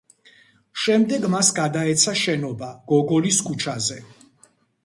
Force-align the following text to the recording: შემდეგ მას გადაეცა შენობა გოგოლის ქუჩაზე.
შემდეგ 0.83 1.27
მას 1.33 1.51
გადაეცა 1.59 2.15
შენობა 2.23 2.73
გოგოლის 2.93 3.41
ქუჩაზე. 3.51 4.03